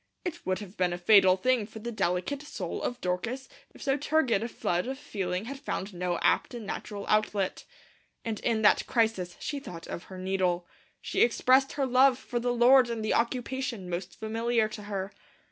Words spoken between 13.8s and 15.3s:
most familiar to her.